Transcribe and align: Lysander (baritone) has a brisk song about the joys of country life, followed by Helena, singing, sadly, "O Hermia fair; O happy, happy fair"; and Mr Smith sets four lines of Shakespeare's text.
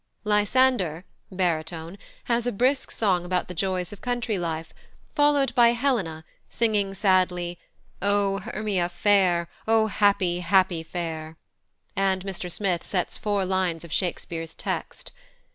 Lysander 0.23 1.05
(baritone) 1.31 1.99
has 2.23 2.47
a 2.47 2.51
brisk 2.51 2.89
song 2.89 3.23
about 3.23 3.47
the 3.47 3.53
joys 3.53 3.93
of 3.93 4.01
country 4.01 4.35
life, 4.39 4.73
followed 5.13 5.53
by 5.53 5.73
Helena, 5.73 6.25
singing, 6.49 6.95
sadly, 6.95 7.59
"O 8.01 8.39
Hermia 8.39 8.89
fair; 8.89 9.47
O 9.67 9.85
happy, 9.85 10.39
happy 10.39 10.81
fair"; 10.81 11.37
and 11.95 12.23
Mr 12.25 12.51
Smith 12.51 12.83
sets 12.83 13.19
four 13.19 13.45
lines 13.45 13.83
of 13.83 13.93
Shakespeare's 13.93 14.55
text. 14.55 15.11